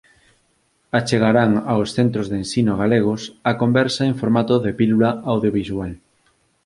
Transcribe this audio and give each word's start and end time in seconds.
Achegarán 0.99 1.51
aos 1.71 1.89
centros 1.97 2.25
de 2.31 2.35
ensino 2.43 2.73
galegos 2.81 3.21
a 3.49 3.51
conversa 3.61 4.01
en 4.09 4.15
formato 4.21 4.53
de 4.65 4.71
pílula 4.79 5.09
audiovisual. 5.33 5.91